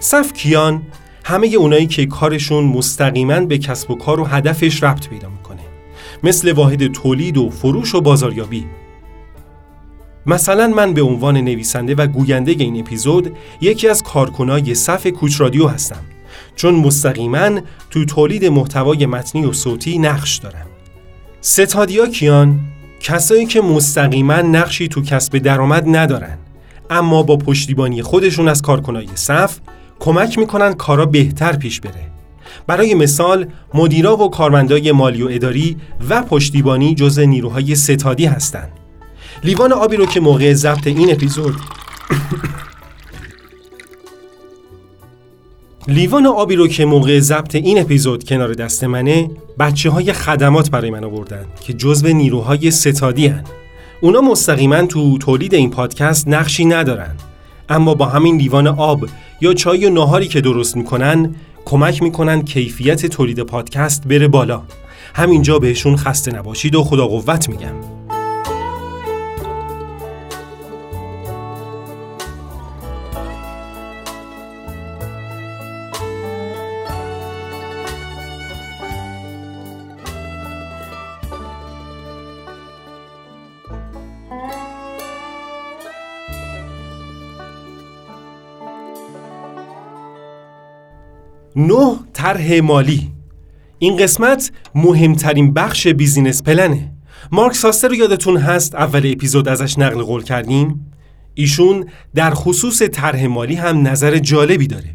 صف 0.00 0.32
کیان 0.32 0.82
همه 1.24 1.46
اونایی 1.46 1.86
که 1.86 2.06
کارشون 2.06 2.64
مستقیما 2.64 3.40
به 3.40 3.58
کسب 3.58 3.90
و 3.90 3.94
کار 3.94 4.20
و 4.20 4.24
هدفش 4.24 4.82
ربط 4.82 5.08
پیدا 5.08 5.28
می‌کنه. 5.28 5.60
مثل 6.22 6.52
واحد 6.52 6.92
تولید 6.92 7.36
و 7.36 7.50
فروش 7.50 7.94
و 7.94 8.00
بازاریابی. 8.00 8.66
مثلا 10.26 10.68
من 10.68 10.94
به 10.94 11.02
عنوان 11.02 11.36
نویسنده 11.36 11.94
و 11.94 12.06
گوینده 12.06 12.52
این 12.52 12.80
اپیزود 12.80 13.36
یکی 13.60 13.88
از 13.88 14.02
کارکنای 14.02 14.74
صف 14.74 15.06
کوچ 15.06 15.40
رادیو 15.40 15.68
هستم. 15.68 16.04
چون 16.56 16.74
مستقیما 16.74 17.60
تو 17.90 18.04
تولید 18.04 18.44
محتوای 18.44 19.06
متنی 19.06 19.44
و 19.44 19.52
صوتی 19.52 19.98
نقش 19.98 20.36
دارم. 20.36 20.66
ستادیا 21.40 22.06
کیان 22.06 22.60
کسایی 23.00 23.46
که 23.46 23.60
مستقیما 23.60 24.34
نقشی 24.34 24.88
تو 24.88 25.02
کسب 25.02 25.38
درآمد 25.38 25.84
ندارن 25.96 26.38
اما 26.90 27.22
با 27.22 27.36
پشتیبانی 27.36 28.02
خودشون 28.02 28.48
از 28.48 28.62
کارکنای 28.62 29.08
صف 29.14 29.58
کمک 30.00 30.38
می‌کنن 30.38 30.74
کارا 30.74 31.06
بهتر 31.06 31.56
پیش 31.56 31.80
بره. 31.80 32.10
برای 32.66 32.94
مثال 32.94 33.46
مدیرا 33.74 34.16
و 34.16 34.30
کارمندای 34.30 34.92
مالی 34.92 35.22
و 35.22 35.28
اداری 35.30 35.76
و 36.08 36.22
پشتیبانی 36.22 36.94
جزء 36.94 37.22
نیروهای 37.22 37.74
ستادی 37.74 38.26
هستند 38.26 38.72
لیوان 39.44 39.72
آبی 39.72 39.96
رو 39.96 40.06
که 40.06 40.20
موقع 40.20 40.52
ضبط 40.52 40.86
این 40.86 41.12
اپیزود 41.12 41.56
لیوان 45.88 46.26
آبی 46.26 46.56
رو 46.56 46.68
که 46.68 46.84
موقع 46.84 47.20
ضبط 47.20 47.54
این 47.54 47.80
اپیزود 47.80 48.24
کنار 48.24 48.52
دست 48.54 48.84
منه 48.84 49.30
بچه 49.58 49.90
های 49.90 50.12
خدمات 50.12 50.70
برای 50.70 50.90
من 50.90 51.04
آوردن 51.04 51.44
که 51.60 51.72
جزو 51.72 52.08
نیروهای 52.08 52.70
ستادی 52.70 53.26
هن. 53.26 53.44
اونا 54.00 54.20
مستقیما 54.20 54.82
تو 54.82 55.18
تولید 55.18 55.54
این 55.54 55.70
پادکست 55.70 56.28
نقشی 56.28 56.64
ندارن. 56.64 57.14
اما 57.68 57.94
با 57.94 58.06
همین 58.06 58.36
لیوان 58.36 58.66
آب 58.66 59.00
یا 59.40 59.54
چای 59.54 59.86
و 59.86 59.90
ناهاری 59.90 60.28
که 60.28 60.40
درست 60.40 60.76
می‌کنن 60.76 61.34
کمک 61.64 62.02
می‌کنن 62.02 62.42
کیفیت 62.42 63.06
تولید 63.06 63.40
پادکست 63.40 64.08
بره 64.08 64.28
بالا. 64.28 64.62
همینجا 65.14 65.58
بهشون 65.58 65.96
خسته 65.96 66.32
نباشید 66.32 66.74
و 66.74 66.82
خدا 66.84 67.06
قوت 67.06 67.48
میگم. 67.48 67.74
نه 91.58 91.96
طرح 92.12 92.60
مالی. 92.60 93.12
این 93.78 93.96
قسمت 93.96 94.50
مهمترین 94.74 95.54
بخش 95.54 95.86
business 95.86 96.42
plan 96.42 96.75
ـه. 96.75 96.92
مارک 97.32 97.54
ساستر 97.54 97.88
رو 97.88 97.94
یادتون 97.94 98.36
هست؟ 98.36 98.74
اول 98.74 99.12
اپیزود 99.12 99.48
ازش 99.48 99.78
نقل 99.78 100.02
قول 100.02 100.22
کردیم. 100.22 100.92
ایشون 101.34 101.84
در 102.14 102.30
خصوص 102.34 102.82
طرح 102.82 103.26
مالی 103.26 103.54
هم 103.54 103.88
نظر 103.88 104.18
جالبی 104.18 104.66
داره. 104.66 104.94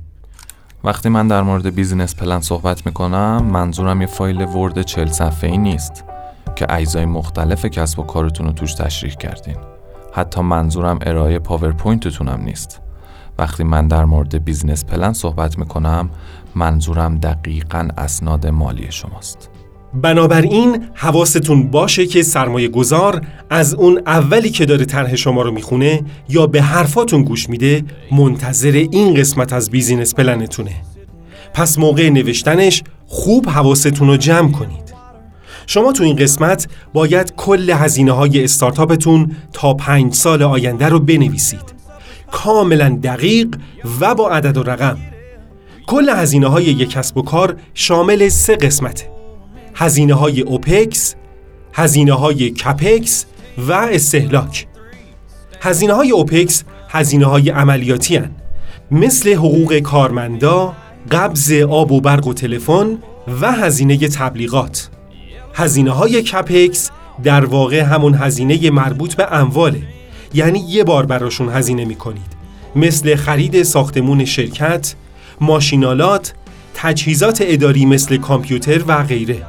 وقتی 0.83 1.09
من 1.09 1.27
در 1.27 1.41
مورد 1.41 1.75
business 1.75 2.15
plan 2.15 2.41
صحبت 2.41 2.85
می‌کنم 2.85 3.49
منظورم 3.51 4.01
یه 4.01 4.07
فایل 4.07 4.41
ورد 4.41 4.81
چل 4.81 5.07
صفحه 5.07 5.49
ای 5.49 5.57
نیست 5.57 6.03
که 6.55 6.65
اجزای 6.69 7.05
مختلف 7.05 7.65
کسب 7.65 7.99
و 7.99 8.03
کارتون 8.03 8.45
رو 8.45 8.53
توش 8.53 8.73
تشریح 8.73 9.13
کردین. 9.13 9.57
حتی 10.13 10.41
منظورم 10.41 10.99
ارائه 11.01 11.39
پاورپوینتتون 11.39 12.27
هم 12.27 12.41
نیست. 12.41 12.79
وقتی 13.37 13.63
من 13.63 13.87
در 13.87 14.05
مورد 14.05 14.45
business 14.45 14.85
plan 14.85 15.13
صحبت 15.13 15.57
می‌کنم 15.57 16.09
منظورم 16.55 17.17
دقیقا 17.17 17.87
اسناد 17.97 18.47
مالی 18.47 18.87
شماست. 18.89 19.49
بنابراین 19.93 20.85
حواستون 20.93 21.71
باشه 21.71 22.05
که 22.05 22.23
سرمایه 22.23 22.67
گذار 22.67 23.21
از 23.49 23.73
اون 23.73 24.01
اولی 24.07 24.49
که 24.49 24.65
داره 24.65 24.85
طرح 24.85 25.15
شما 25.15 25.41
رو 25.41 25.51
می‌خونه 25.51 26.01
یا 26.29 26.47
به 26.47 26.61
حرفاتون 26.61 27.23
گوش 27.23 27.49
میده 27.49 27.83
منتظر 28.11 28.87
این 28.91 29.13
قسمت 29.13 29.53
از 29.53 29.69
business 29.69 30.15
plan 30.15 30.40
تونه. 30.40 30.71
پس 31.53 31.79
موقع 31.79 32.09
نوشتنش 32.09 32.83
خوب 33.07 33.49
حواستون 33.49 34.07
رو 34.07 34.17
جمع 34.17 34.51
کنید. 34.51 34.93
شما 35.67 35.91
تو 35.91 36.03
این 36.03 36.15
قسمت 36.15 36.67
باید 36.93 37.35
کل 37.35 37.69
هزینه 37.69 38.11
های 38.11 38.43
استارتاپتون 38.43 39.35
تا 39.53 39.73
پنج 39.73 40.13
سال 40.13 40.43
آینده 40.43 40.89
رو 40.89 40.99
بنویسید. 40.99 41.73
کاملا 42.31 42.99
دقیق 43.03 43.55
و 43.99 44.15
با 44.15 44.29
عدد 44.29 44.57
و 44.57 44.63
رقم. 44.63 44.97
کل 45.87 46.09
هزینه 46.09 46.47
های 46.47 46.63
یک 46.63 46.89
کسب 46.89 47.17
و 47.17 47.21
کار 47.21 47.55
شامل 47.73 48.29
سه 48.29 48.55
قسمته. 48.55 49.09
هزینه 49.75 50.13
های 50.13 50.41
اوپکس، 50.41 51.15
هزینه 51.73 52.13
های 52.13 52.49
کپکس 52.49 53.25
و 53.57 53.71
استهلاک. 53.71 54.67
هزینه 55.61 55.93
های 55.93 56.11
اوپکس 56.11 56.63
هزینه 56.89 57.25
های 57.25 57.49
عملیاتی 57.49 58.15
هن. 58.15 58.31
مثل 58.91 59.33
حقوق 59.33 59.79
کارمندا، 59.79 60.73
قبض 61.11 61.51
آب 61.51 61.91
و 61.91 62.01
برق 62.01 62.27
و 62.27 62.33
تلفن 62.33 62.97
و 63.41 63.51
هزینه 63.51 63.97
تبلیغات. 63.97 64.89
هزینه 65.53 65.91
های 65.91 66.21
کپکس 66.21 66.91
در 67.23 67.45
واقع 67.45 67.81
همون 67.81 68.15
هزینه 68.15 68.69
مربوط 68.69 69.15
به 69.15 69.33
امواله. 69.33 69.81
یعنی 70.33 70.59
یه 70.59 70.83
بار 70.83 71.05
براشون 71.05 71.49
هزینه 71.49 71.85
می 71.85 71.95
کنید 71.95 72.33
مثل 72.75 73.15
خرید 73.15 73.63
ساختمون 73.63 74.25
شرکت، 74.25 74.95
ماشینالات، 75.43 76.33
تجهیزات 76.75 77.43
اداری 77.45 77.85
مثل 77.85 78.17
کامپیوتر 78.17 78.83
و 78.87 79.03
غیره. 79.03 79.41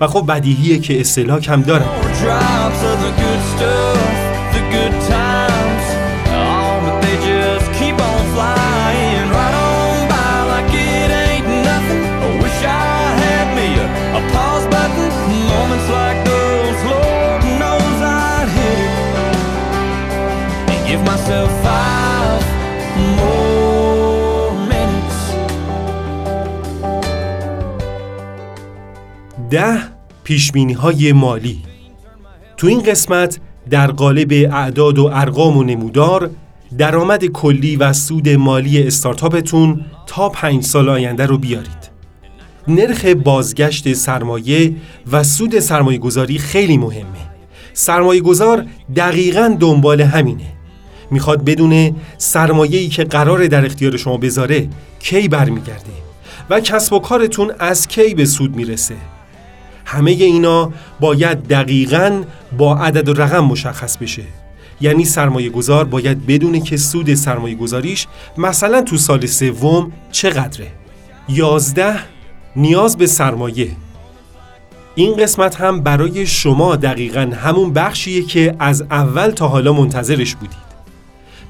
و 0.00 0.06
خب 0.06 0.24
بدیهیه 0.28 0.78
که 0.78 1.00
استلاک 1.00 1.48
هم 1.48 1.62
دارن. 1.62 1.88
ده 29.52 29.78
پیشبینی 30.24 30.72
های 30.72 31.12
مالی. 31.12 31.58
تو 32.56 32.66
این 32.66 32.82
قسمت 32.82 33.40
در 33.70 33.86
قالب 33.86 34.32
اعداد 34.32 34.98
و 34.98 35.10
ارقام 35.12 35.56
و 35.56 35.62
نمودار 35.62 36.30
درآمد 36.78 37.24
کلی 37.26 37.76
و 37.76 37.92
سود 37.92 38.28
مالی 38.28 38.82
استارتاپتون 38.82 39.84
تا 40.06 40.28
پنج 40.28 40.64
سال 40.64 40.88
آینده 40.88 41.26
رو 41.26 41.38
بیارید. 41.38 41.90
نرخ 42.68 43.04
بازگشت 43.04 43.92
سرمایه 43.92 44.74
و 45.12 45.22
سود 45.22 45.58
سرمایه 45.58 45.98
گذاری 45.98 46.38
خیلی 46.38 46.76
مهمه. 46.76 47.22
سرمایه 47.72 48.20
گذار 48.20 48.66
دقیقا 48.96 49.56
دنبال 49.60 50.00
همینه. 50.00 50.52
می‌خواد 51.10 51.44
بدونه 51.44 51.94
سرمایه‌ای 52.18 52.88
که 52.88 53.04
قرار 53.04 53.46
در 53.46 53.66
اختیار 53.66 53.96
شما 53.96 54.16
بذاره 54.16 54.68
کی 55.00 55.28
برمیگرده 55.28 55.92
و 56.50 56.60
کسب 56.60 56.92
و 56.92 56.98
کارتون 56.98 57.52
از 57.58 57.88
کی 57.88 58.14
به 58.14 58.24
سود 58.24 58.56
می‌رسه. 58.56 58.94
همه 59.92 60.10
اینا 60.10 60.72
باید 61.00 61.48
دقیقا 61.48 62.22
با 62.58 62.76
عدد 62.76 63.08
و 63.08 63.12
رقم 63.12 63.40
مشخص 63.44 63.96
بشه. 63.96 64.22
یعنی 64.80 65.04
سرمایه 65.04 65.50
گذار 65.50 65.84
باید 65.84 66.26
بدونه 66.26 66.60
که 66.60 66.76
سود 66.76 67.14
سرمایه 67.14 67.54
گذاریش 67.54 68.06
مثلا 68.38 68.82
تو 68.82 68.96
سال 68.96 69.26
سوم 69.26 69.92
چقدره. 70.12 70.66
یازده 71.28 71.94
نیاز 72.56 72.96
به 72.96 73.06
سرمایه. 73.06 73.70
این 74.94 75.16
قسمت 75.16 75.60
هم 75.60 75.80
برای 75.80 76.26
شما 76.26 76.76
دقیقا 76.76 77.32
همون 77.42 77.72
بخشیه 77.72 78.22
که 78.22 78.54
از 78.58 78.82
اول 78.82 79.30
تا 79.30 79.48
حالا 79.48 79.72
منتظرش 79.72 80.34
بودید. 80.34 80.72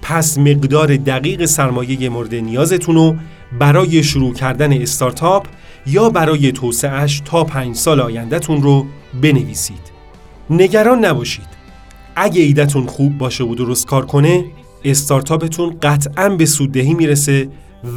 پس 0.02 0.38
مقدار 0.38 0.96
دقیق 0.96 1.44
سرمایه 1.44 2.08
مورد 2.08 2.34
نیازتون 2.34 2.94
رو 2.94 3.16
برای 3.58 4.02
شروع 4.02 4.34
کردن 4.34 4.72
استارتاپ 4.72 5.46
یا 5.86 6.10
برای 6.10 6.52
توسعهش 6.52 7.22
تا 7.24 7.44
پنج 7.44 7.76
سال 7.76 8.00
آیندهتون 8.00 8.62
رو 8.62 8.86
بنویسید. 9.22 9.92
نگران 10.50 11.04
نباشید. 11.04 11.62
اگه 12.16 12.42
ایدتون 12.42 12.86
خوب 12.86 13.18
باشه 13.18 13.44
و 13.44 13.54
درست 13.54 13.86
کار 13.86 14.06
کنه 14.06 14.44
استارتاپتون 14.84 15.76
قطعا 15.82 16.28
به 16.28 16.46
سوددهی 16.46 16.94
می‌رسه 16.94 17.48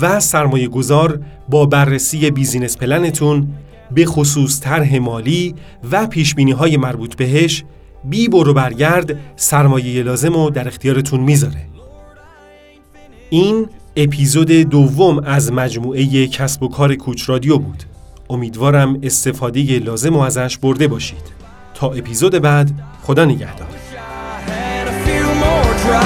و 0.01 0.19
سرمایه 0.19 0.67
گذار 0.67 1.19
با 1.49 1.65
بررسی 1.65 2.31
business 2.31 2.77
plan 2.77 3.17
تون 3.17 3.47
به 3.91 4.05
خصوص 4.05 4.59
طرح 4.61 4.97
مالی 4.97 5.55
و 5.91 6.07
پیشبینی 6.07 6.51
های 6.51 6.77
مربوط 6.77 7.15
بهش 7.15 7.63
بی 8.03 8.27
برو 8.27 8.53
برگرد 8.53 9.19
سرمایه 9.35 10.03
لازم 10.03 10.33
رو 10.33 10.49
در 10.49 10.67
اختیارتون 10.67 11.19
می‌ذاره. 11.19 11.65
این 13.29 13.67
اپیزود 13.97 14.51
دوم 14.51 15.19
از 15.19 15.53
مجموعه 15.53 16.27
کسب 16.27 16.63
و 16.63 16.67
کار 16.67 16.95
کوچ 16.95 17.29
رادیو 17.29 17.57
بود. 17.57 17.83
امیدوارم 18.29 18.99
استفاده 19.03 19.79
لازم 19.79 20.15
و 20.15 20.19
ازش 20.19 20.57
برده 20.57 20.87
باشید. 20.87 21.35
تا 21.73 21.91
اپیزود 21.91 22.41
بعد 22.41 22.71
خدا 23.03 23.25
نگهدار. 23.25 23.67
Like 25.85 25.97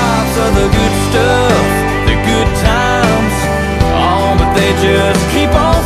those, 5.52 5.56
Lord 5.56 5.79